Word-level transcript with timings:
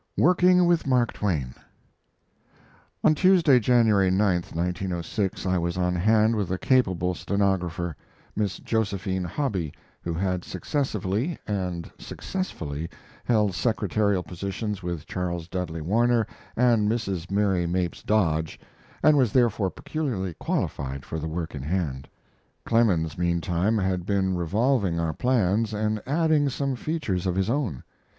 WORKING 0.17 0.65
WITH 0.65 0.87
MARK 0.87 1.13
TWAIN 1.13 1.53
On 3.03 3.13
Tuesday, 3.13 3.59
January 3.59 4.09
9, 4.09 4.17
1906, 4.51 5.45
I 5.45 5.59
was 5.59 5.77
on 5.77 5.93
hand 5.93 6.35
with 6.35 6.51
a 6.51 6.57
capable 6.57 7.13
stenographer 7.13 7.95
Miss 8.35 8.57
Josephine 8.57 9.23
Hobby, 9.25 9.71
who 10.01 10.15
had 10.15 10.43
successively, 10.43 11.37
and 11.45 11.91
successfully, 11.99 12.89
held 13.25 13.53
secretarial 13.53 14.23
positions 14.23 14.81
with 14.81 15.05
Charles 15.05 15.47
Dudley 15.47 15.81
Warner 15.81 16.25
and 16.55 16.89
Mrs. 16.89 17.29
Mary 17.29 17.67
Mapes 17.67 18.01
Dodge, 18.01 18.59
and 19.03 19.15
was 19.19 19.31
therefore 19.31 19.69
peculiarly 19.69 20.33
qualified 20.33 21.05
for 21.05 21.19
the 21.19 21.27
work 21.27 21.53
in 21.53 21.61
hand. 21.61 22.07
Clemens, 22.65 23.19
meantime, 23.19 23.77
had 23.77 24.07
been 24.07 24.35
revolving 24.35 24.99
our 24.99 25.13
plans 25.13 25.75
and 25.75 26.01
adding 26.07 26.49
some 26.49 26.75
features 26.75 27.27
of 27.27 27.35
his 27.35 27.51
own. 27.51 27.83